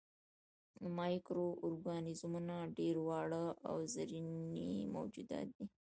[0.97, 5.65] مایکرو ارګانیزمونه ډېر واړه او زرېبيني موجودات دي.